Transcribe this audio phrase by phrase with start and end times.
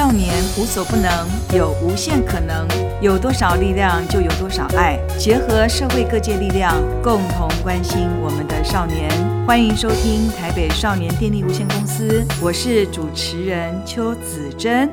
[0.00, 2.66] 少年无所不能，有无限可能。
[3.02, 4.98] 有多少力量，就有多少爱。
[5.18, 9.10] 结合社会各界力量，共同关心我们的少年。
[9.46, 14.90] 欢迎收听台北少年电力无限公司，我是主持人邱子珍。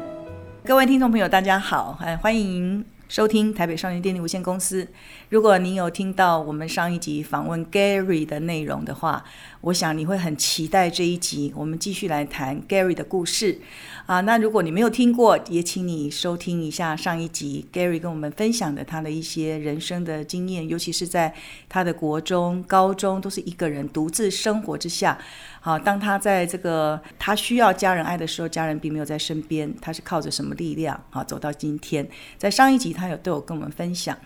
[0.65, 2.83] 各位听众朋友，大家好，欢迎。
[3.09, 4.85] 收听台北少年电力有限公司。
[5.29, 9.23] 如果你有听到我们上一集访问 Gary 的内容的话，
[9.61, 11.53] 我想你会很期待这一集。
[11.55, 13.59] 我们继续来谈 Gary 的故事
[14.07, 14.19] 啊。
[14.21, 21.33] 那如果你没有听过，也请你收听一下上一集 Gary 跟我们分享的他的一些人生的经验，尤其是在
[21.69, 25.17] 他的国中、高中都是一个人独自生活之下。
[25.67, 32.07] 好，当他在这个他需要家人爱的时候，家人并没有在身边，他是靠着什么力量好走到今天？
[32.37, 34.17] 在上一集他有都有跟我们分享。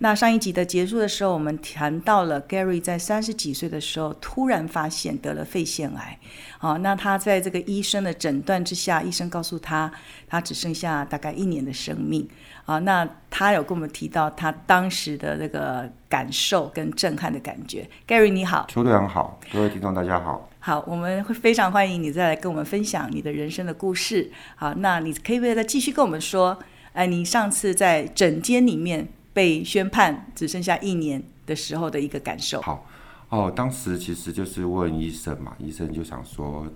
[0.00, 6.18] 那上一集的结束的时候，我们谈到了 Gary 在三十几岁的时候突然发现得了肺腺癌。
[6.58, 9.90] 好，那他在这个医生的诊断之下，医生告诉他，
[10.28, 12.28] 他只剩下大概一年的生命。
[12.66, 17.88] 啊，那他有跟我们提到他当时的那个感受跟震撼的感觉。
[18.06, 20.49] Gary 你好，邱队长好，各位听众大家好。
[20.62, 24.30] 好，我们会非常欢迎你再来跟我们分享你的人生的故事。
[24.56, 26.58] 好，那你可以不可以再继续跟我们说，
[26.92, 32.60] 哎，你上次在诊间里面被宣判只剩下一年的时候的一个感受？
[32.60, 32.86] 好，
[33.30, 36.66] 哦，当时其实就是问医生嘛，医生就想说，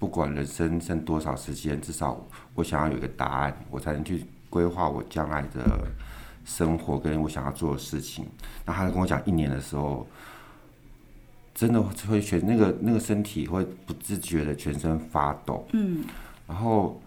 [0.00, 2.20] 不管人生剩多少时间，至少
[2.54, 5.86] 我想要有一个答案，我才能去规划我将来的
[6.44, 8.26] 生活跟我想要做的事情。
[8.66, 10.04] 那他跟我讲一年的时候。
[11.58, 16.04] 真的会全那个那个身体会不自觉的全身发抖，嗯，
[16.46, 17.02] 然后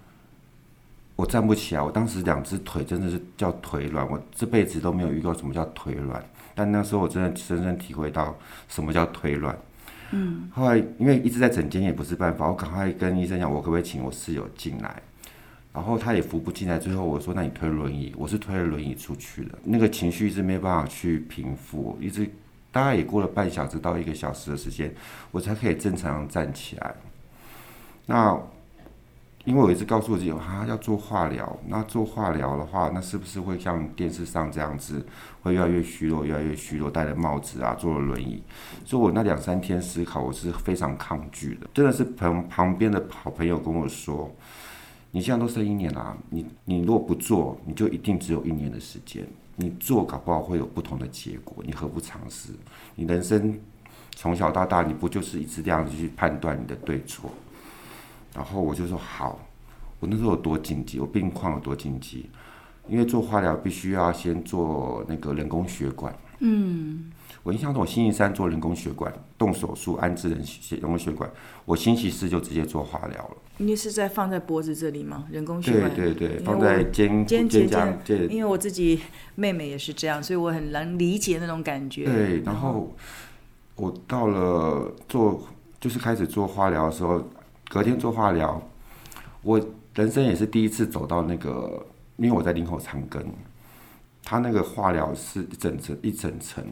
[1.16, 6.22] 我站不起来，我当时两只腿真的是叫腿软，我这辈子都没有遇到什么叫腿软，
[6.54, 9.58] 但那时候我真的深深体会到什么叫腿软，
[10.12, 15.02] 嗯，后来因为一直在整间也不是办法，我赶快跟医生讲，我可不可以请我室友进来，
[15.72, 22.30] 然后他也扶不进来，最后我说那你推轮椅，我是推了轮椅出去的，那个情绪一直没办法去平复，一直。
[22.72, 24.94] 大概也过了半小时到一个小时的时间，
[25.32, 26.96] 我才可以正常站起来。
[28.06, 28.38] 那
[29.44, 31.58] 因为我一直告诉自己，啊，要做化疗。
[31.68, 35.04] 那做化疗的话，那是不是会像电视上这样子，
[35.42, 38.44] 会越来越虚弱，越来越虚弱，戴了帽子啊，坐了轮椅？
[38.86, 41.68] 所以我那两三天思考，我是非常抗拒的。
[41.74, 44.32] 真的是旁旁边的好朋友跟我说
[45.10, 49.26] ：“你现在都剩一年了，你你如果不做，你就一定只有一年的时间。”
[49.62, 52.52] 你做搞不好会有不同的结果，你何不尝试？
[52.96, 53.60] 你人生
[54.16, 57.30] 从小到大，你不就是一直这样子去判断你的对错？
[58.34, 59.40] 然后我就说好，
[60.00, 62.28] 我那时候有多紧急，我病况有多紧急，
[62.88, 66.16] 因为做化疗必须要先做那个人工血管。
[66.40, 67.12] 嗯。
[67.44, 71.28] 我印象中，我星期三做人工血管动手术安置人血人工血管，
[71.66, 73.38] 我星期四就直接做化疗了。
[73.58, 75.26] 你是在放在脖子这里吗？
[75.32, 75.96] 人工血管？
[75.96, 78.28] 对对对，放在肩肩肩胛。
[78.28, 79.02] 因为我自己
[79.34, 82.06] 妹妹也是这样，所以我很难理解那种感觉。
[82.06, 82.94] 对，然后
[83.76, 85.42] 我到了做
[85.80, 87.28] 就是开始做化疗的时候，
[87.70, 88.62] 隔天做化疗，
[89.42, 89.60] 我
[89.96, 91.84] 人生也是第一次走到那个，
[92.18, 93.24] 因为我在林口长庚，
[94.24, 96.64] 他那个化疗是一整层一整层。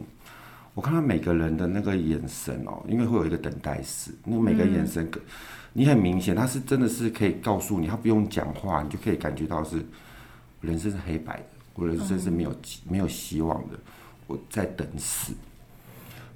[0.74, 5.10] 我看到每个人的那个眼神哦，因为会有一个等待室，那个每个眼神，
[5.72, 9.84] 你很明显，他是真的是可以告诉你，他不用讲话，你就可以感觉到是
[10.60, 12.54] 人生是黑白的，我人生是没有
[12.88, 13.78] 没有希望的，
[14.28, 15.32] 我在等死。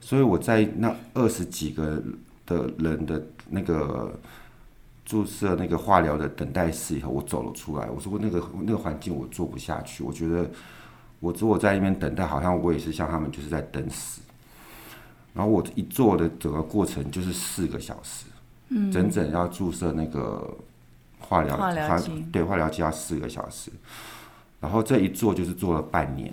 [0.01, 2.03] 所以我在那二十几个
[2.45, 4.19] 的人的那个
[5.05, 7.89] 注射那个化疗的等待室以后，我走了出来。
[7.91, 10.51] 我说那个那个环境我做不下去，我觉得
[11.21, 14.23] 我如果在那边等待，好像我也是像他们，就是在等死。
[15.35, 18.27] 然后我一做的整个过程就是四个小时，
[18.69, 20.49] 嗯，整整要注射那个
[21.19, 23.71] 化疗，化疗剂，对，化疗剂要四个小时，
[24.61, 26.33] 然后这一做就是做了半年。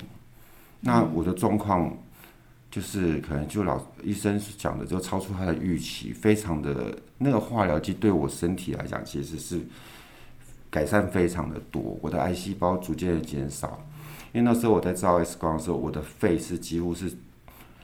[0.79, 1.91] 那我的状况
[2.71, 9.59] 就是可能就老医生讲的就超出他的预期，非常的那个化疗剂对我身体来讲其实是
[10.71, 13.85] 改善非常的多，我的癌细胞逐渐的减少，
[14.31, 17.11] 因为那时候我在照 X 光的时候，我的肺是几乎是。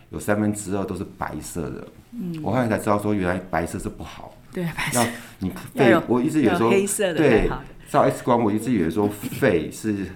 [0.09, 5.05] 有三分之二都是白色的，嗯，我后来才知道说原来白色是不好，对，白色。
[5.39, 7.51] 你 肺，我一直以为说黑色的对，
[7.89, 10.07] 照 X 光我一直以为说肺是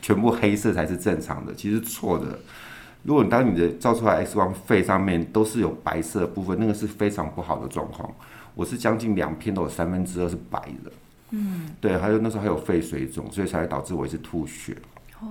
[0.00, 2.38] 全部黑色才是正常的，其实错的。
[3.02, 8.12] 如果你当你的照出来 X 光肺上面都是有白色的部分，那个是非常不好的状况。
[8.54, 10.92] 我是将近两片都有三分之二是白的，
[11.30, 14.76] 嗯，对，还有那时候还有肺水肿，所以才会导致我一直吐血。
[15.20, 15.26] 哦，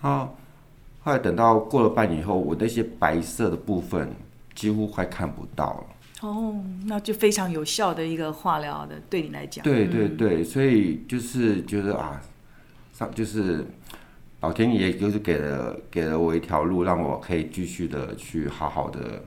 [0.00, 0.36] 好。
[1.00, 4.10] 后来等到过了半年以后，我那些白色的部分
[4.54, 6.28] 几乎快看不到了。
[6.28, 6.54] 哦，
[6.84, 9.62] 那就非常有效的一个化疗的，对你来讲。
[9.64, 12.20] 对对对，所以就是觉得啊，
[12.92, 13.64] 上就是
[14.40, 19.22] 老天爷就是给了给了我一条路，让我可以继续的去好好的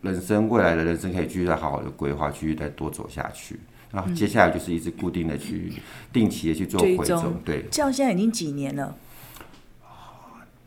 [0.00, 3.58] 人生，未来的人生可以继续再好好的规划，继续再多走下去。
[3.92, 5.72] 然后接下来就是一直固定的去
[6.12, 7.64] 定期的去做回踪，对。
[7.70, 8.96] 这样现在已经几年了？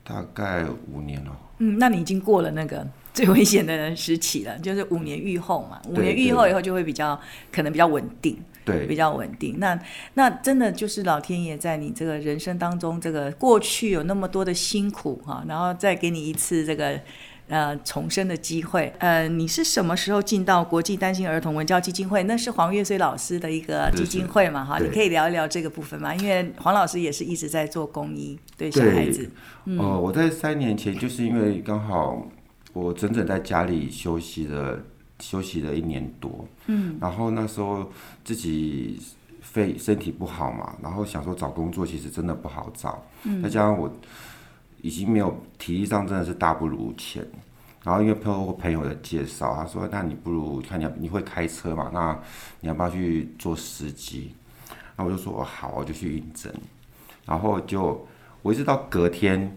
[0.03, 1.39] 大概五年了。
[1.59, 5.81] 嗯，那你已经过了那个 最危险的时期了，就是五年愈后嘛。
[5.87, 7.19] 五年愈后以后就会比较
[7.51, 8.37] 可能比较稳定，
[8.71, 9.59] 对，比较稳定。
[9.59, 9.79] 那
[10.13, 16.99] 那真的就是老天爷在你这个人生当中，这个过去有那么多的辛苦哈，然后再给你一次这个。
[17.51, 18.93] 呃，重生的机会。
[18.99, 22.21] 呃，你是什么时候进到国际单亲儿童文教基金会？
[22.25, 24.63] 那是黄月穗老师的一个基金会嘛？
[24.63, 26.13] 哈，你可以聊一聊这个部分嘛？
[26.13, 29.27] 因为黄老师也是一直在做公益，对小孩子。
[29.65, 32.23] 嗯、呃，我在三年前就是因为刚好
[32.73, 34.79] 我整整在家里休息了
[35.19, 37.91] 休息了一年多，嗯，然后那时候
[38.23, 39.01] 自己
[39.41, 43.91] 肺身体不好嘛，然后想说找工作其实真的不好找，嗯，再加上我。
[44.81, 47.21] 已经没有体力上真的是大不如前，
[47.83, 51.91] 然后因为朋友朋友的介绍，他说：“那你不如看你你会开车嘛？
[51.93, 52.17] 那
[52.61, 54.33] 你要不要去做司机？”
[54.95, 56.49] 那我就说：“好，我就去应征。”
[57.27, 58.07] 然后就
[58.41, 59.53] 我一直到隔天，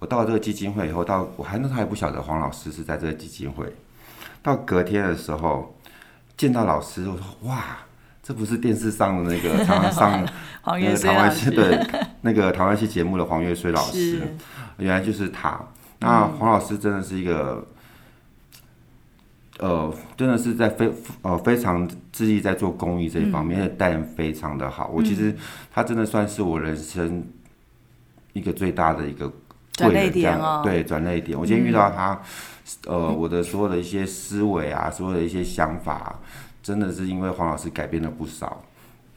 [0.00, 3.74] 我到了这个基金会以后，到我还那时候还不晓得黄老师是在这个基金会。
[4.48, 5.78] 到隔天的时候
[6.36, 7.78] 见到老师，我说：“哇！”
[8.22, 10.28] 这不是电视上的那个常常上
[10.66, 11.80] 那个台湾戏对
[12.20, 14.20] 那个台湾戏节目的黄月水老师，
[14.76, 15.58] 原来就是他。
[16.00, 17.66] 那黄老师真的是一个，
[19.58, 20.92] 呃，真的是在非
[21.22, 24.88] 呃非常致力在做公益这一方面，待人非常的好。
[24.88, 25.34] 我其实
[25.72, 27.26] 他真的算是我人生
[28.34, 29.32] 一个最大的一个
[29.78, 31.38] 贵人，这样对转泪点。
[31.38, 32.20] 我今天遇到他，
[32.86, 36.18] 呃，我的所有的一些思维啊，所有的一些想法。
[36.60, 38.62] 真的是因为黄老师改变了不少。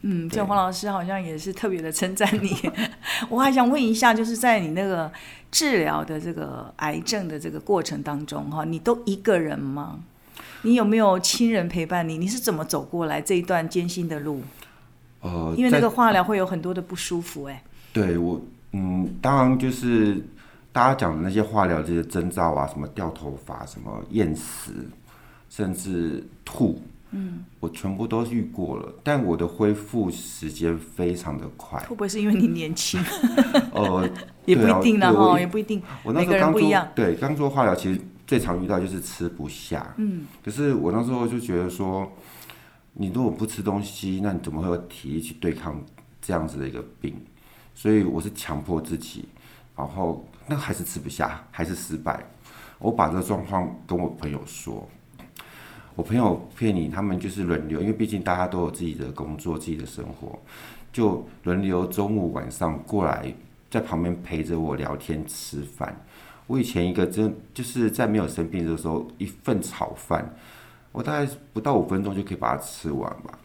[0.00, 2.56] 嗯，这黄老师好像也是特别的称赞你。
[3.28, 5.12] 我还想问一下，就是在你那个
[5.50, 10.00] 治疗的这个癌症的这个过程当中，哈，你都一个人吗？
[10.62, 12.16] 你有没有亲人陪伴你？
[12.16, 14.42] 你是怎么走过来这一段艰辛的路？
[15.20, 17.62] 呃，因为那个化疗会有很多的不舒服，哎。
[17.92, 18.40] 对我，
[18.72, 20.24] 嗯，当然就是
[20.72, 24.72] 大家讲的那些化疗这些征兆啊，什么掉头发，什么厌食，
[25.50, 26.80] 甚至吐。
[27.14, 31.78] 嗯，我全部都遇过了，但我的恢复时间非常的快。
[31.80, 32.98] 会不会是因为你年轻？
[33.74, 34.08] 呃
[34.46, 35.82] 也不一定啦，哈，也不一定。
[36.02, 39.94] 我那时候刚做，对，刚做化疗，其实最常遇到就是吃不下。
[39.98, 42.10] 嗯，可是我那时候就觉得说，
[42.94, 45.84] 你如果不吃东西，那你怎么会有体力去对抗
[46.22, 47.14] 这样子的一个病？
[47.74, 49.26] 所以我是强迫自己，
[49.76, 52.24] 然后那还是吃不下，还是失败。
[52.78, 54.88] 我把这个状况跟我朋友说。
[55.94, 60.38] 我朋友骗你，他们就是轮流，因为毕竟大家都有自己的工作、自己的生活，
[60.90, 63.30] 就轮流中午、晚上过来，
[63.70, 65.94] 在旁边陪着我聊天、吃饭。
[66.46, 70.34] 我以前一个真就是在没有生病的时候，一份炒饭，
[70.92, 73.38] 我大概不到五分钟就可以把它吃完吧。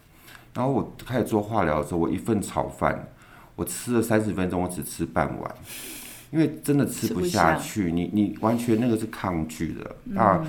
[0.54, 3.08] 然后我开始做化疗的时候，我一份炒饭，
[3.58, 5.56] 我吃了三十分钟，我只吃半碗，
[6.32, 10.42] 因为真的吃不下去，你你完全那个是抗拒的啊。
[10.44, 10.48] 嗯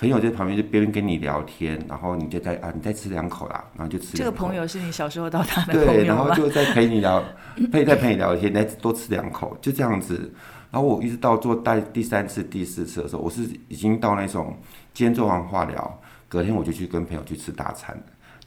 [0.00, 4.16] 朋友在旁边就边跟你聊天，然后你就在啊，你再吃两口啦，然后就吃。
[4.16, 5.92] 这个朋友是你小时候到大的朋友吗？
[5.92, 7.22] 对，然后就在陪你聊，
[7.70, 10.32] 陪在陪你聊天，再多吃两口，就这样子。
[10.70, 14.56] 然后我一直到做第第三次、第四次的时候，我是已经到那种
[14.94, 16.00] 今天做完化疗，
[16.30, 17.94] 隔天我就去跟朋友去吃大餐。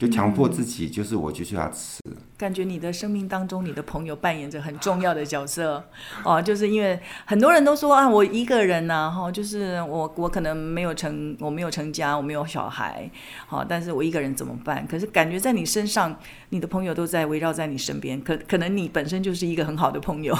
[0.04, 2.00] 就强迫自己，就是我就去要吃。
[2.36, 5.82] 感觉你的生命当中，你的朋友扮演着很重要的角色
[6.24, 13.08] 哦，就是因为很多人都说啊，我一个人呐，哈，就是我我可能没有成，我没有成家，我没有小孩，
[13.46, 14.86] 好，但是我一个人怎么办？
[14.86, 16.14] 可是感觉在你身上，
[16.50, 20.36] 你的朋友都在围绕在你身边，可可能你本身就是一个很好的朋友，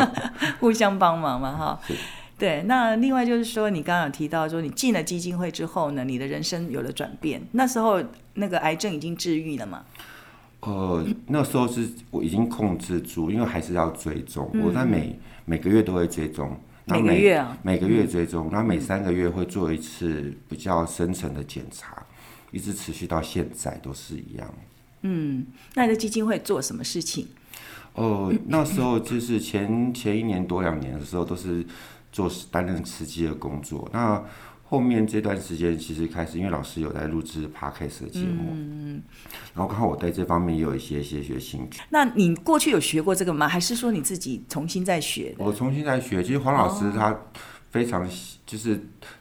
[0.60, 1.80] 互相帮忙嘛，哈。
[2.38, 7.40] 对，那另外就是说，你刚刚有提到说，你进了基金会之后呢，你的人生有了转变。
[7.52, 8.02] 那时候
[8.34, 9.84] 那个癌症已经治愈了吗？
[10.60, 14.50] 呃，那时候是我已经控制住，因为还是要追踪。
[14.52, 22.04] 嗯、我在每每个月都会追踪，每个月啊，每个月追踪，然后每三个月会做一次比较深层的检查，
[22.50, 24.54] 一直持续到现在都是一样。
[25.00, 27.28] 嗯，那你的基金会做什么事情？
[27.94, 31.64] 哦、呃，那时候就是前前一年多两年的时候都是。
[32.16, 34.24] 做担任司机的工作，那
[34.64, 39.02] 后面这段时间其实开始，因为老师有在录制 Podcast 的节目，嗯，
[39.54, 41.82] 然后刚好我对这方面也有一些些学兴趣。
[41.90, 43.46] 那你过去有学过这个吗？
[43.46, 45.34] 还是说你自己重新在学？
[45.36, 46.22] 我重新在学。
[46.22, 47.14] 其实黄老师他
[47.70, 48.08] 非常
[48.46, 48.80] 就是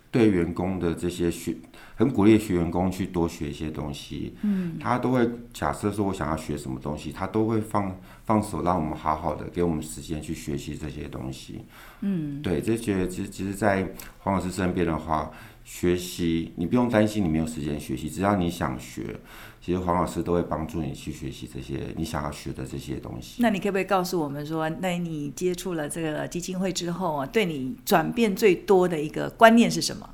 [0.10, 1.62] 对员工的这些训
[1.96, 4.36] 很鼓励学员工去多学一些东西。
[4.42, 11.66] 嗯，他都会假设说我想要学什么东西，他都会放放手让我们好好的给我们时间去学习这些东西。
[12.02, 15.32] 嗯，对，这些其实其实，在黄老师身边的话，
[15.64, 19.20] 学习你不用担心你没有时间学习，只要你想学。
[19.62, 23.42] 其实黄老师都会帮助你去学习这些你想要学的这些东西。
[23.42, 30.08] 那你可不可以告诉我们说，那你接触了这个基金会之后啊，对你转变最多的一个观念是什么？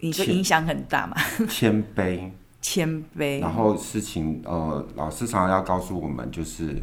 [0.00, 1.16] 你说影响很大嘛？
[1.48, 2.30] 谦卑，
[2.60, 3.40] 谦卑。
[3.40, 6.76] 然后事情呃，老师常常要告诉我们，就是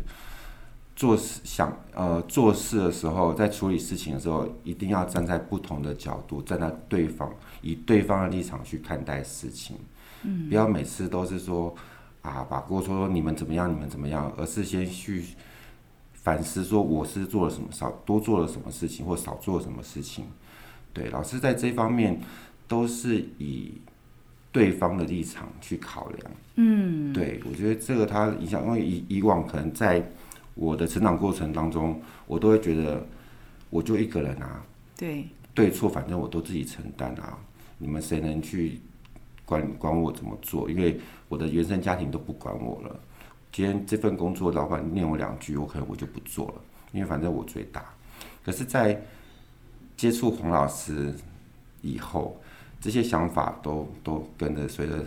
[0.95, 7.31] 做事想呃做事的时候，在处理事情的时候，一定要站在不同的角度，站在对方
[7.61, 9.77] 以对方的立场去看待事情。
[10.23, 11.73] 嗯不要每次都是说
[12.23, 15.23] 啊，把锅说说你们怎么样，你们怎么样，而是先去
[16.13, 20.25] 反思说我是做了什么，少多做了什么事情，或少做了什么事情。
[20.91, 22.19] 对，老师在这方面
[22.67, 23.73] 都是以
[24.51, 26.31] 对方的立场去考量。
[26.55, 30.07] 嗯，对，我觉得这个他影响，因为以以往可能在
[30.55, 33.05] 我的成长过程当中，我都会觉得
[33.69, 34.65] 我就一个人啊，
[34.97, 37.37] 对，对错反正我都自己承担啊，
[37.77, 38.79] 你们谁能去？
[39.45, 42.99] 管管我怎么做，因为我的原生家庭都不管我了。
[43.49, 47.85] 今天这份工作，老板念我两句，我可能我就不做了，因为反正我最大。
[48.43, 49.01] 可是，在
[49.95, 51.15] 接触黄老师
[51.81, 52.37] 以后，
[52.79, 55.03] 这些想法都都跟着随着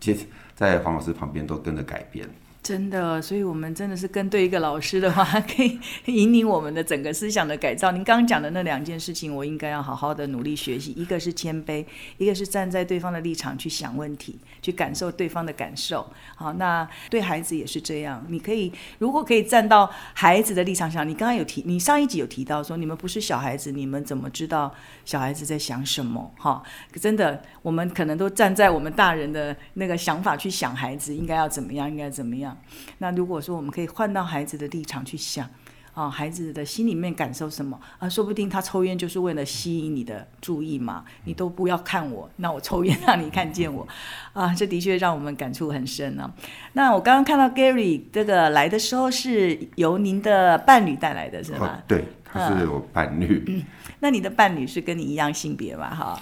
[0.00, 2.28] 其实在黄老师旁边都跟着改变。
[2.64, 7.92] 真的，所以我们真的是跟对一个老师的话， 可以引领我们的整个思想的改造。
[7.92, 10.92] 您刚刚讲的那两件事情，我应该要好好的努力学习。
[10.92, 11.84] 一个是谦卑，
[12.16, 16.10] 一个是站在对方的立场去想问题，去感受对方的感受。
[16.36, 18.24] 好，那对孩子也是这样。
[18.30, 26.32] 你可以，如果可以站到孩子的立场上，你刚刚有提，你上一集有提到说，你们不是小孩子，你们怎么知道小孩子在想什么？
[26.38, 26.62] 哈，
[26.94, 32.53] 真的，我们可能都站在我们大人的那个想法去想孩子应该要怎么样，应该怎么样。
[32.98, 35.48] 那如果说我们可以换到孩子的立场去想，
[35.94, 38.08] 啊，孩子的心里面感受什么啊？
[38.08, 41.04] 说不定他抽烟就是为了吸引你的注意嘛。
[41.24, 43.86] 你都不要看我，那我抽烟让你看见我，
[44.32, 46.34] 啊，这的确让我们感触很深呢、啊。
[46.72, 51.78] 那我刚刚看到 Gary 这个来的时候是由您的伴侣带来的是吗？
[51.78, 53.62] 哦、对，他是我伴侣、嗯。
[54.00, 55.94] 那你的伴侣是跟你一样性别嘛？
[55.94, 56.20] 哈。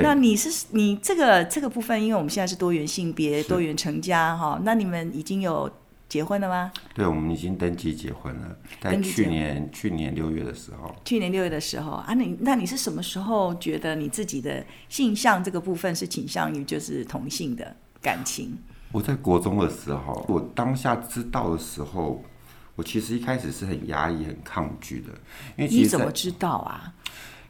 [0.00, 4.58] 那你是你这个这个部分，因为我们现在是多元性别、多元成家哈。
[4.62, 5.70] 那你们已经有
[6.08, 6.72] 结婚了吗？
[6.94, 10.94] 对，我们已经登记结婚了，在去年去年六月的时候。
[11.04, 18.56] 去年六月的时候啊，你那你是什么时候觉得你自己的性向这个部分是倾向于就是同性的感情？
[18.92, 22.22] 我在国中的时候，我当下知道的时候，
[22.76, 25.08] 我其实一开始是很压抑、很抗拒的，
[25.56, 26.92] 因为你怎么知道啊？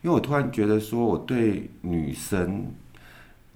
[0.02, 2.66] 因为我突然觉得说，我对女生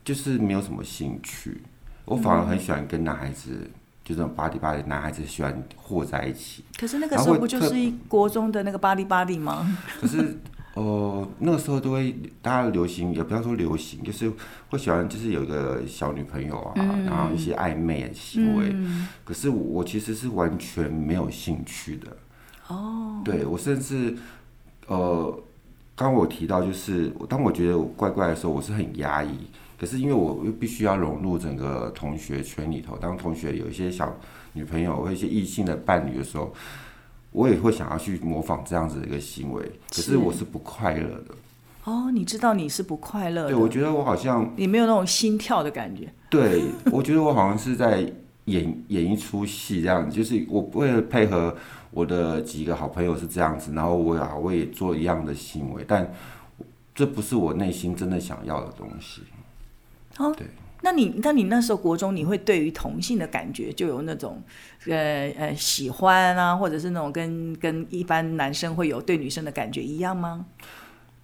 [0.04, 1.60] 就是没有什么兴趣，
[2.04, 3.70] 我反而很喜欢跟男孩子，嗯、
[4.04, 6.62] 就这种巴黎巴黎男孩子喜欢和在一起。
[6.78, 7.74] 可是那个时候不就是
[8.06, 9.76] 国中的那个巴黎巴黎吗？
[10.00, 10.38] 可是，
[10.74, 14.32] 呃，那个时候都会大家流行，也不要说流行，就是
[14.70, 18.70] 会喜欢，就是有一个小女朋友啊，嗯、然后一些暧昧的行为。
[18.72, 22.16] 嗯、可是我其实是完全没有兴趣的。
[22.68, 24.16] 哦，对我甚至
[24.86, 25.42] 呃。
[25.96, 29.30] 刚刚我提到，就是当我觉得我怪怪的时候，我是很压抑。
[29.78, 34.14] 可是因为我又必须要融入整个同学圈里头，当同学有一些小
[34.52, 36.52] 女朋友或一些异性的伴侣的时候，
[37.32, 39.62] 我也会想要去模仿这样子的一个行为。
[39.90, 41.34] 可是我是不快乐的。
[41.84, 43.48] 哦，你知道你是不快乐的。
[43.48, 46.12] 对，我觉得我好像你没有那种心跳的感觉。
[46.28, 46.62] 对，
[46.92, 48.00] 我觉得我好像是在
[48.46, 51.56] 演演一出戏这样子，就是我为了配合。
[51.96, 56.12] 我的几个好朋友是这样子，然后我也我也做一样的行为，但
[56.94, 59.22] 这不是我内心真的想要的东西。
[60.18, 60.46] 哦，对，
[60.82, 64.42] 那你那你那时候国中，你会对于同性的感觉就有那种
[64.86, 70.44] 呃呃喜欢啊，或者是那种跟跟一般男生会有对女生的感觉一样吗？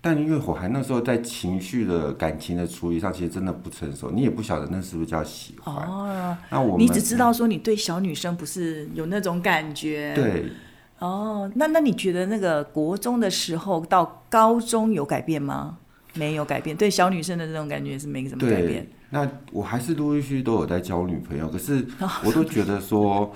[0.04, 5.74] 但因为火还那时候在情绪的感情的处理上，其实真的不成熟，你也不晓得那是不是叫喜欢。
[5.86, 10.12] 哦，那我你只知道说你对小女生不是有那种感觉。
[10.14, 10.52] 对。
[10.98, 15.78] 哦，那那你觉得那个国中的时候到高中有改变吗？
[16.14, 18.86] 没有改变，对小女生的这种感觉是没什么改变。
[19.10, 21.84] 那我还是陆陆续续都有在交女朋友，可是
[22.24, 23.32] 我都觉得说，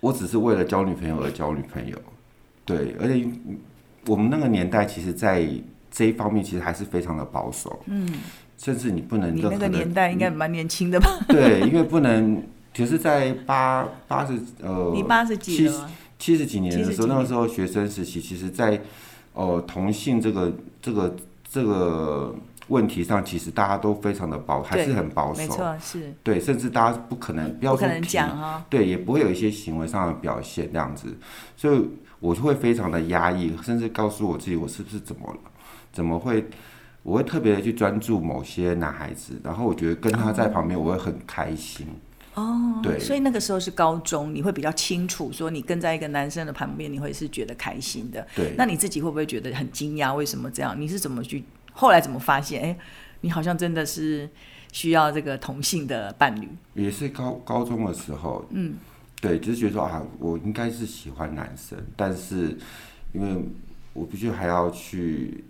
[0.00, 1.96] 我只是为了交女朋友而交女朋友。
[2.64, 3.26] 对，而且
[4.06, 5.48] 我们那个年代，其实，在
[5.92, 8.08] 这一方面其实还是非常的保守，嗯，
[8.56, 9.36] 甚至你不能。
[9.36, 11.06] 你那个年代应该蛮年轻的吧？
[11.28, 14.32] 对，因为不能，就是在八八十
[14.62, 15.90] 呃，你八十几了吗？
[16.18, 18.80] 七十几年的时候，那个时候学生时期，其实在，
[19.34, 21.14] 呃，同性这个这个
[21.46, 22.34] 这个
[22.68, 31.14] 问题上，其实大家都非常的保，还是很保守，没错，是对，甚至大家不可能不要说不可能讲哈、哦，对，也不会有一些行为上的表现这样子，
[31.54, 31.86] 所以
[32.20, 35.40] 我就会非常的压抑，甚至告诉我自己，我是不是怎么了？
[35.92, 36.44] 怎么会？
[37.04, 41.84] 我会特别的去专注某些男孩子，然后我觉得跟他在旁边，我会很开心。
[42.34, 48.24] 哦，对，所以那个时候是高中，你会比较清楚，说你跟在一个男生的旁边，你会是觉得开心的。
[48.36, 50.14] 对，那你自己会不会觉得很惊讶？
[50.14, 50.80] 为什么这样？
[50.80, 51.42] 你是怎么去？
[51.72, 52.62] 后来怎么发现？
[52.62, 52.78] 哎，
[53.22, 54.30] 你好像真的是
[54.70, 56.48] 需要这个同性的伴侣。
[56.74, 58.76] 也是高高中的时候，嗯，
[59.20, 62.56] 对，就是觉得说啊，我应该是喜欢男生，但是
[63.12, 63.44] 因为
[63.92, 65.42] 我必须还要去。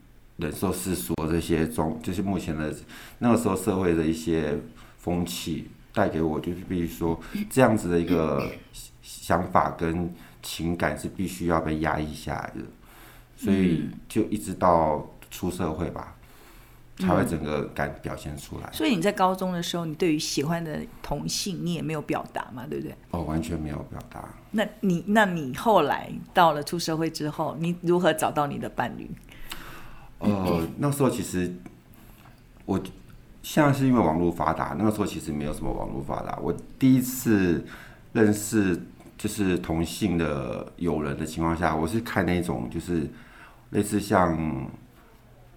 [0.43, 2.75] 忍受世俗这些中，就是目前的
[3.21, 4.59] 那个时候社会的一些
[4.99, 7.19] 风气带给我，就是必须说
[7.49, 8.51] 这样子的一个
[9.03, 12.63] 想法跟情感是必须要被压抑下来的，
[13.37, 16.17] 所以就一直到出社会吧，
[16.99, 18.69] 才会整个感表现出来。
[18.73, 22.95] 所以你在高中的时候，你对于喜欢的同性，你也没有表达嘛，对不对？
[23.13, 24.29] 哦，完全没有表达。
[24.51, 29.09] 那你那你后来到了出社会之后，你如何找到你的伴侣？
[30.23, 31.53] 呃，那时候其实
[32.65, 32.81] 我
[33.43, 36.39] 现在是因为网络发达，那个时候其实没有什么网络发达。
[36.41, 37.65] 我第一次
[38.13, 38.81] 认识
[39.19, 43.11] 就是同性的友人的情况下，我是看那种就是
[43.71, 44.39] 类似像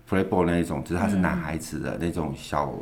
[0.10, 2.74] Playboy 那一种，只是他是男孩子的那种小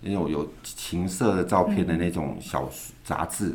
[0.00, 2.66] 那种有情色的照片的那种小
[3.04, 3.54] 杂志，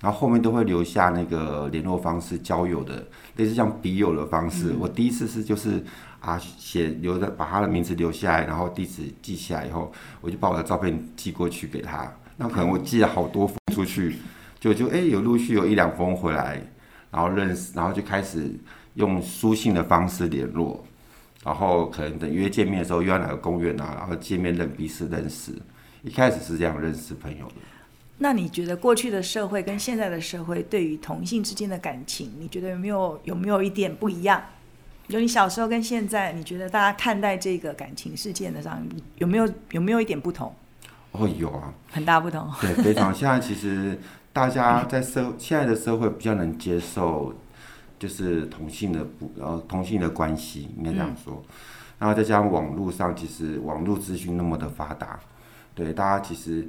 [0.00, 3.04] 然后后面都会留下那个联络方式、交友的
[3.36, 4.74] 类似像笔友的方式。
[4.80, 5.84] 我第一次是就是。
[6.22, 12.10] 啊，写留着，把他的名字留下来，然后地址记下来以后，我就把我的照片寄过去给他。
[12.36, 14.16] 那可能我寄了好多封出去，
[14.60, 16.62] 就就哎、有陆续有一两封回来，
[17.10, 18.54] 然后认识，然后就开始
[18.94, 20.84] 用书信的方式联络，
[21.42, 25.52] 然后可能等约见面的时候，约在哪个公园啊，然后见面认彼此认识。
[26.02, 27.54] 一开始是这样认识朋友的。
[28.18, 34.40] 那你觉得过去的社会跟现在的社会对于同性之间的感情，你觉得有没有有没有一点不一样？
[35.08, 38.82] 就你小时候跟现在，你觉得大家看待这个感情事件的上，
[39.16, 40.54] 有没有有没有一点不同？
[41.10, 42.50] 哦，有啊，很大不同。
[42.60, 43.14] 对，非常。
[43.14, 43.98] 现在其实
[44.32, 47.34] 大家在社现在的社会比较能接受，
[47.98, 51.42] 就是同性的不呃同性的关系，应该这样说。
[51.46, 51.54] 嗯、
[51.98, 55.20] 然后再加上网络上，其实网络资讯那么的发达，
[55.74, 56.66] 对大家其实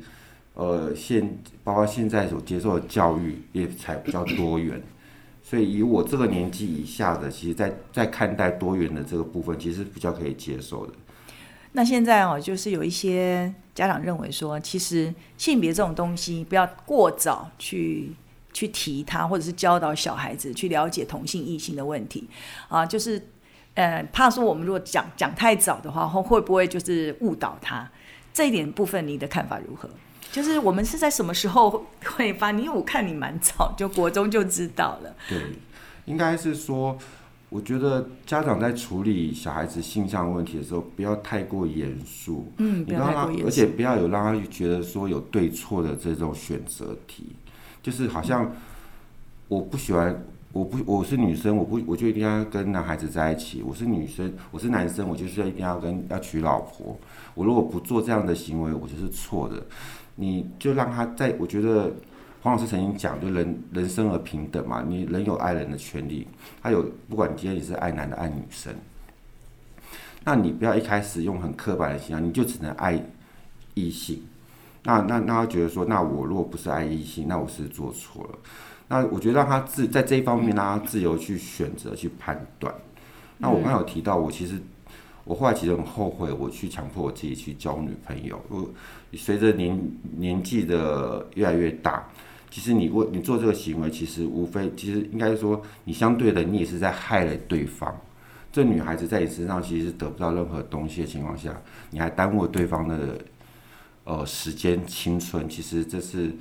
[0.56, 4.82] 呃现包括现在所接受的教育也才比较多元。
[5.44, 10.94] 所以，以我这个年纪以下的，其实在，在看待多元的这个部分，其实比较可以接受的。
[11.74, 18.12] 那现在哦，就是有一些家长认为说，其实性别这种东西，不要过早去
[18.54, 22.28] 去提它，或者是教导小孩子去了解同性异性的问题
[22.70, 23.22] 啊，就是
[23.74, 27.90] 呃，怕说我们如果讲讲太早的话，会会不会就是误导他？
[28.32, 29.90] 这一点部分，你的看法如何？
[30.32, 32.52] 就是我们是在什么时候会发？
[32.52, 35.16] 因为我看你蛮早，就国中就知道了。
[35.30, 35.40] 对，
[36.06, 36.98] 应该是说，
[37.50, 42.52] 我觉得家长在处理小孩子性向问题的时候，不要太过严肃。
[42.58, 43.46] 嗯，不要太过严肃。
[43.46, 47.36] 而且不要有让他觉得说有对错的这种选择题，
[47.84, 48.52] 就是好像
[49.48, 53.62] 我不喜欢，我不我是女生，我不我就一定要跟男孩子在一起。
[53.62, 56.98] 我是女生，我是男生，我就是要一定要跟要娶老婆。
[57.36, 59.64] 我如果不做这样的行为，我就是错的。
[60.15, 61.91] 你就让他在，我觉得
[62.41, 66.28] 黄老师曾经讲，就人人生而平等嘛，你人有爱人的权利，
[66.62, 68.73] 他有，不管你今天你是爱男的爱女生，
[70.23, 73.04] 那你不要一开始用很刻板的形象，你就只能爱
[73.73, 74.21] 异性，
[74.84, 78.39] 那那那他觉得说，那我如果不是爱异性，那我是做错了，
[78.88, 82.73] 那我觉得让他自在这一方面让他自由去选择去判断，
[83.39, 84.62] 那我刚才有提到，我其实。
[85.26, 88.42] 我后来其实很后悔，我去强迫我自己去交女朋友。
[88.50, 88.70] 我
[89.14, 89.80] 随着年
[90.18, 92.08] 年纪的越来越大，
[92.50, 97.96] 其实你为你做这个行为，其实无非其实应该说，你相对的你也是在害了对方。
[98.52, 101.60] 这女孩子在你身上其实得不到任何东西的情况下，
[101.90, 103.18] 你还耽误了对方的
[104.04, 105.48] 呃时间青春。
[105.48, 106.32] 其实这是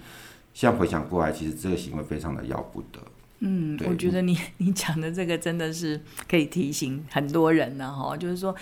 [0.52, 3.00] 现在回想过来，其实这个行为非常的要不得。
[3.44, 8.54] 嗯，我觉得你 你讲的这个真的是可以提醒很多人呢，哈，就是说。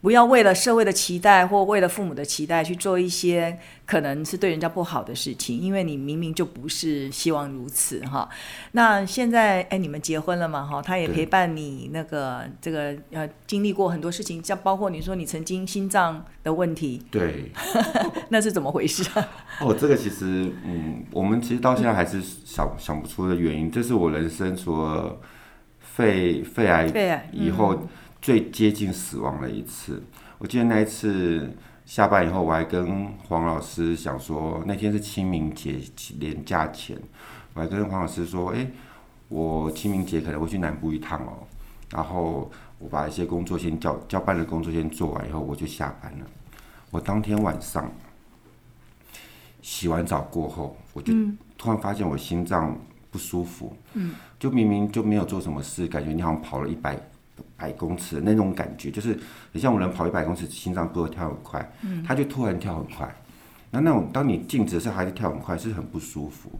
[0.00, 8.28] 不要为了社会的期待或为了父母的期待去做一些可能是对人家不好的事情，因为你明明就不是希望如此哈。
[8.72, 10.80] 那现在哎，你们结婚了嘛哈？
[10.80, 17.50] 他也陪伴你那个这个呃经历过很多事情，像包括你说你曾经心脏的问题，对，
[18.30, 19.28] 那是怎么回事啊？
[19.60, 23.68] 哦，这个其实嗯，我们其实到现在还是想想不出的原因。
[23.68, 25.18] 这是我人生除了
[25.80, 27.82] 肺肺癌肺癌以后。
[28.20, 30.02] 最接近死亡的一次，
[30.38, 31.50] 我记得那一次
[31.86, 35.80] 下班以后，我还跟黄老师想说，那天是清明节
[36.18, 36.98] 连假前，
[37.54, 38.68] 我还跟黄老师说，哎，
[39.28, 41.46] 我清明节可能会去南部一趟哦。
[41.90, 46.26] 然后我把一些工作先交交办的工作先做完以后，我就下班了。
[46.90, 47.90] 我当天晚上
[49.62, 51.14] 洗完澡过后，我就
[51.56, 52.76] 突然发现我心脏
[53.10, 56.98] 不舒服，嗯，就明明就没有做什么事，感觉你好像跑了一百。
[57.56, 59.18] 百公尺的那种感觉，就是
[59.52, 63.14] 你像我们人跑一百公尺，心脏不会跳很快，嗯，他就突然跳很快。
[63.70, 66.50] 那那种当你静止的时候还是跳很快，是很不舒服。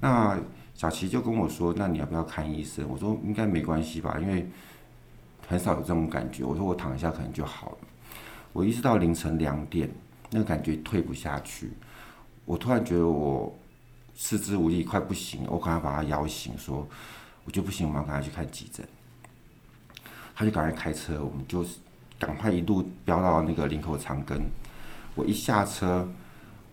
[0.00, 0.38] 那
[0.74, 4.46] 小琪就跟我说：“那你要不要看医生？”我说：“应该没关系吧，因为
[5.48, 7.78] 很少有这种感觉。”我说：“我躺一下可能就好了。”
[8.52, 9.90] 我一直到凌晨两点，
[10.30, 11.70] 那个感觉退不下去，
[12.44, 13.52] 我突然觉得我
[14.14, 16.86] 四肢无力，快不行了，我赶快把他摇醒，说
[17.44, 18.86] ：“我就不行，我们要赶快去看急诊。”
[20.38, 21.64] 他就赶快开车，我们就
[22.18, 24.38] 赶快一路飙到那个林口长庚。
[25.14, 26.06] 我一下车，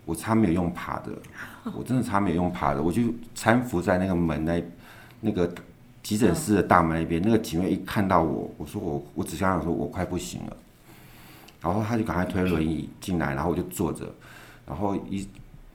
[0.06, 1.18] 我差没有用爬的，
[1.74, 3.02] 我真的差没有用爬的，我就
[3.34, 4.62] 搀扶在那个门那
[5.22, 5.50] 那个
[6.04, 7.22] 急诊室的大门那边。
[7.22, 10.58] 那个警卫一看到我，我说我我只想说我快不行了，
[11.62, 14.14] 然后他就赶快推轮椅进来，然后我就坐着，
[14.68, 15.26] 然后一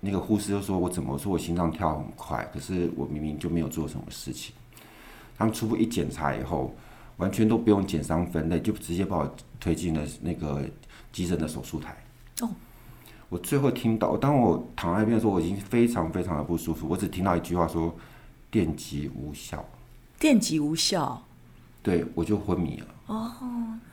[0.01, 4.55] 那个护士就说我怎么说我心脏跳很快，可是我明明就没有做什么事情。
[5.39, 6.75] 他们初步一检查以后。
[7.19, 10.65] 完全都不用减伤分类，就直接把我推进了那个
[11.13, 11.97] 急诊的手术台。
[12.41, 12.49] 哦，
[13.29, 16.89] 我最后听到，当我躺在那边的时候，我已经非常非常的不舒服。
[16.89, 17.95] 我只听到一句话说
[18.51, 19.65] ：“电击无效。”
[20.19, 21.23] 电击无效。
[21.83, 22.87] 对，我就昏迷了。
[23.07, 23.33] 哦，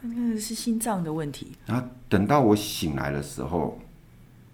[0.01, 1.51] 那个是心脏的问题。
[1.65, 3.79] 然后等到我醒来的时候，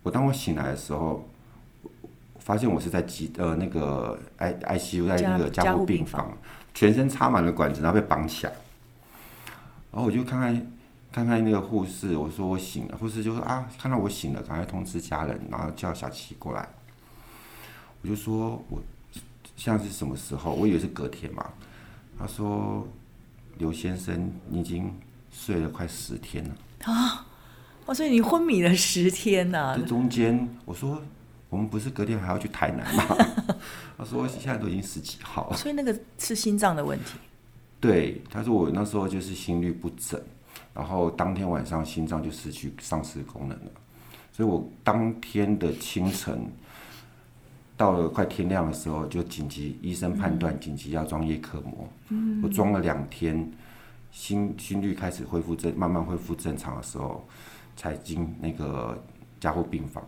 [0.04, 1.28] 我当我醒来的时候，
[2.40, 6.38] 发现我是在急呃那个 I ICU 在那个加护病房。
[6.74, 8.54] 全身插满了管子，然后被绑起来，
[9.92, 10.72] 然后我就看看
[11.12, 16.68] 看看那个护士，我说我醒了，护士就说啊，看到我醒了，赶快通知家人，然后叫小琪过来。
[18.02, 18.82] 我就说我
[19.56, 20.54] 现在是什么时候？
[20.54, 21.46] 我以为是隔天嘛。
[22.18, 22.88] 他说
[23.58, 24.92] 刘先生，你已经
[25.32, 26.56] 睡了快十天了
[26.86, 27.26] 啊！
[27.86, 29.78] 我说你昏迷了十天呢。
[29.78, 31.02] 这中间我说。
[31.52, 33.06] 我们不是隔天还要去台南吗？
[33.98, 37.18] 他说现在都已经十几号了，所以那个是心脏的问题。
[37.80, 40.20] 对，他说我那时候就是心律不整，
[40.74, 43.72] 然后当天晚上心脏就失去丧失功能了，
[44.32, 46.50] 所以我当天的清晨
[47.76, 51.86] 到了快天亮的时候，就紧急医生判断紧急要装叶克膜。
[52.10, 53.52] 嗯，我装了两天，
[54.12, 57.28] 心心率开始恢复正，慢慢恢复正常的时候，
[57.76, 58.98] 才进那个
[59.40, 60.02] 加护病房。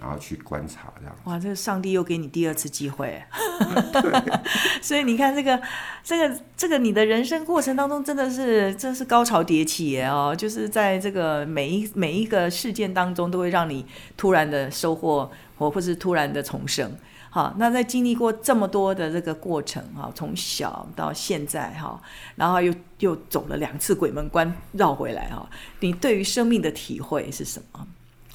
[0.00, 3.22] 然后去观察，这样哇，这个上帝又给你第二次机会，
[4.82, 5.60] 所以你看这个，
[6.04, 16.92] 这个，这个你的人生过程当中真的是，真是高潮迭起耶哦，就是在这个每一每一个事件当中，都会让你突然的收获，或或是突然的重生。
[17.30, 22.00] 好，那在经历过这么多的这个过程哈，从小到现在哈，
[22.34, 25.48] 然后又又走了两次鬼门关绕回来哈，
[25.80, 27.86] 你对于生命的体会是什么？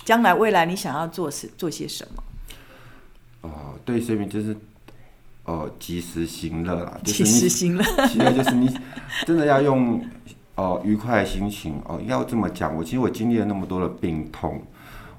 [0.03, 2.23] 将来未来你想要做是做些什么？
[3.41, 4.55] 哦、呃，对，所以就是
[5.45, 7.83] 哦，及时行乐啦，及时行乐。
[8.07, 8.69] 其实就是你
[9.25, 9.99] 真的要用
[10.55, 12.75] 哦、呃、愉快的心情哦、呃，要这么讲。
[12.75, 14.61] 我其实我经历了那么多的病痛，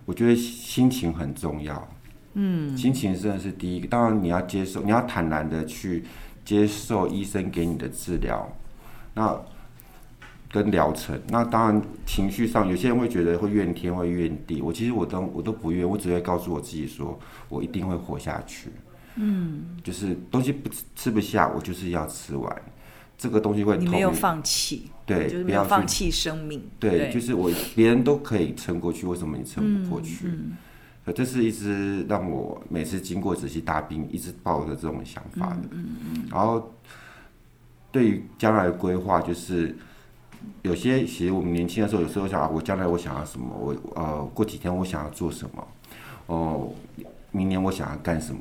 [0.05, 1.89] 我觉得心情很重要。
[2.35, 3.89] 嗯，心情真的是第一个。
[3.89, 6.05] 当然你要接受，你要坦然的去
[6.45, 8.51] 接受医生给你的治疗。
[9.15, 9.41] 那。
[10.53, 18.69] 跟疗程，那当然情绪上，有些人会觉得会怨天会怨地，我其实我都我都不怨，我只会告诉我自己说，我一定会活下去。
[19.15, 22.63] 嗯，就是东西不吃吃不下，我就是要吃完，
[23.17, 23.79] 这个东西会。
[23.79, 26.63] 你没有放弃，对，就是没有放弃生命。
[26.79, 30.27] 对，对就是我别人都可以撑过去，为什么你撑不过去？
[30.27, 30.53] 嗯，
[31.07, 35.63] 嗯，这是一直让我每次经过仔细大病，一直抱着这种想法的。
[35.71, 36.25] 嗯嗯，嗯。
[36.31, 36.75] 然后
[37.91, 39.75] 对于将来的规划，就是。
[40.63, 43.47] 有些其实我们年轻的时候，有时候想，我将来我想要什么？
[43.59, 45.69] 我呃，过几天我想要做什么？
[46.27, 46.73] 哦，
[47.31, 48.41] 明年我想要干什么？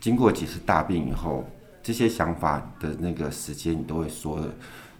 [0.00, 1.44] 经过几次大病以后，
[1.82, 4.40] 这些想法的那个时间，你都会缩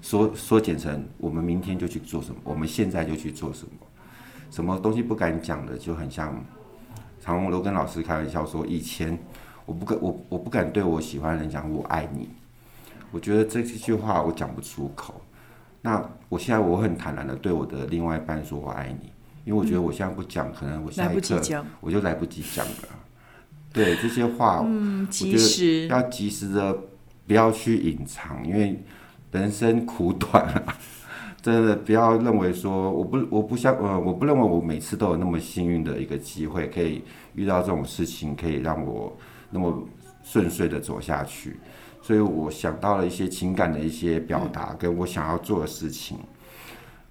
[0.03, 2.41] 缩缩减成我们明天就去做什么？
[2.43, 3.87] 我们现在就去做什么？
[4.51, 6.35] 什么东西不敢讲的，就很像，
[7.21, 9.17] 常常我都跟老师开玩笑说，以前
[9.65, 12.29] 我不敢我我不敢对我喜欢的人讲我爱你，
[13.13, 15.21] 我觉得这句话我讲不出口。
[15.87, 19.09] 那我现在我很坦然的对我的另外一半说“我爱你”，
[19.47, 21.41] 因为我觉得我现在不讲，可能我下一刻
[21.81, 22.89] 我就来不及讲了。
[23.73, 26.77] 对这些话，嗯，及时要及时的
[27.29, 28.83] 不要去隐藏，因为
[29.31, 30.77] 人生苦短啊，
[31.41, 37.05] 真的不要认为说我不我不像呃我不认为我每次都有那么幸运的一个机会可以
[37.37, 39.17] 遇到这种事情，可以让我
[39.51, 39.87] 那么
[40.25, 41.57] 顺遂的走下去。
[42.07, 46.17] 所以我想到了一些情感的一些表达，跟我想要做的事情。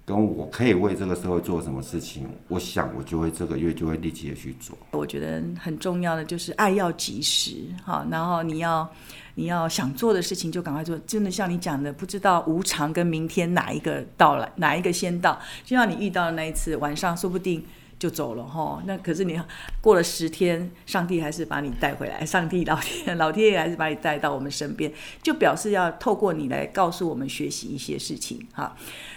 [0.06, 4.78] 跟我可以为这个社会做什么事情，我想我就会这个月就会立即的去做。
[4.92, 8.88] 我觉得很重要的就是爱要及时，哈，然后你要
[9.34, 10.96] 你要想做的事情就赶快做。
[11.06, 15.38] 真的像你讲的，不知道无常跟明天哪一个到来，哪一个先到。
[15.64, 17.62] 就像你遇到的那一次晚上，说不定
[17.98, 18.82] 就走了哈。
[18.86, 19.40] 那可是你
[19.80, 28.76] 过了十天，上帝还是把你带回来， 上帝老天 老天爷还是把你带到我们身边，就表示要透过你来告诉我们学习一些事情哈。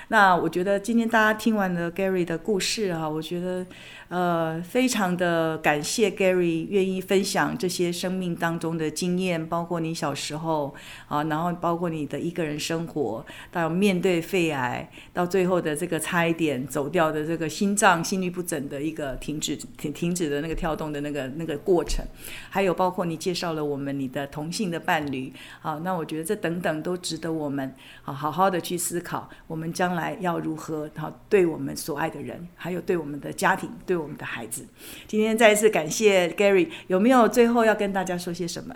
[0.10, 3.66] 那我觉得今天大家听完了 Gary 的故事哈，我觉得。
[4.10, 10.74] 呃，非常的感谢 Gary 愿意分享这些生命当中的经验，包括你小时候
[11.08, 22.04] 啊，然后包括你的一个人生活，到面对肺癌，到最后的这个差一点走掉的这个心脏心律不整的一个停止停停止的那个跳动的那个那个过程，
[22.50, 34.00] 还有包括你介绍了我们你的同性的伴侣，啊，那我觉得这等等都值得我们啊好好的去思考，我们将来要如何好对我们所爱的人，还有对我们的家庭对。
[34.00, 34.66] 我们的孩子，
[35.08, 38.74] 今天再一次感谢 Gary，有没有最后要跟大家说些什么？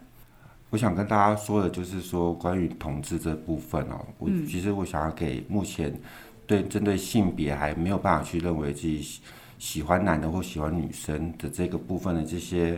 [0.69, 5.97] 我想跟大家说的就是说，关于同志这部分哦，我其实我想要给目前
[6.45, 9.21] 对针对性别还没有办法去认为自己
[9.57, 12.77] 喜欢男的或喜欢女生的这个部分的这些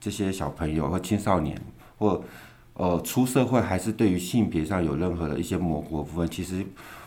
[0.00, 1.56] 这些小朋友或青少年，
[1.98, 2.20] 或
[2.74, 6.66] 呃出社会还是对于性别上有任何的一些模糊的部分，其实。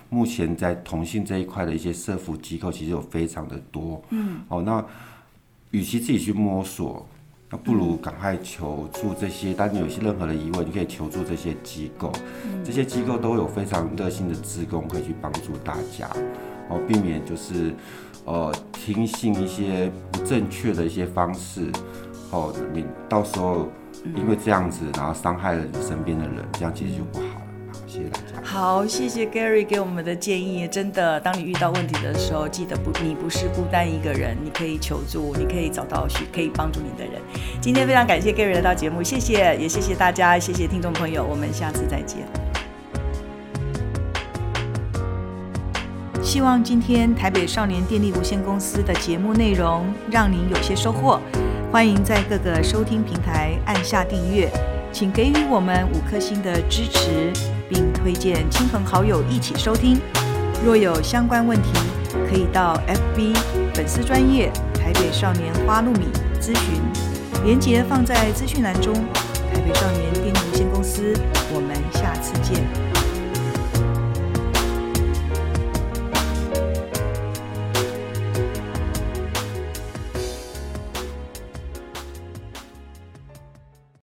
[0.10, 4.02] 目前在同性这一块的一些社服机构，其实有非常的多。
[4.10, 4.84] 嗯，哦，那
[5.72, 7.06] 与其自己去摸索，
[7.50, 9.54] 那不如赶快求助这些。
[9.54, 12.12] 当你有些任何的疑问，你可以求助这些机构。
[12.46, 16.10] 嗯，这些机构都有非常热心的职工，可以去帮助大家，
[16.70, 17.74] 哦，避免就是
[18.26, 21.72] 呃听信一些不正确的一些方式，
[22.32, 23.68] 哦，你到时候
[24.16, 27.42] 因为这样子，然后伤害了你身边的人，这样其实就不好。
[28.44, 30.68] 好，谢谢 Gary 给我们的建议。
[30.68, 37.22] 真的，当你遇到问题的时候，记得不，你不是孤单一个人，你可以求助，你可以找到去可以帮助你的人。
[37.62, 42.20] 今天非常感谢 Gary 来到节目，谢谢，也谢谢大家，谢谢听众朋友，我们下次再见。
[46.22, 51.20] 希望今天台北少年电力无限公司的节目内容让您有些收获。
[51.72, 54.50] 欢迎在各个收听平台按下订阅，
[54.92, 57.59] 请给予我们五颗星的支持。
[57.70, 59.98] 并推荐亲朋好友一起收听。
[60.66, 61.70] 若有相关问题，
[62.30, 63.34] 可以到 FB
[63.74, 66.08] 粉丝专业台北少年花露米
[66.42, 66.82] 咨询，
[67.46, 68.94] 链接放在资讯栏中。
[68.94, 71.14] 台北少年电力有限公司。
[71.52, 72.64] 我们下次见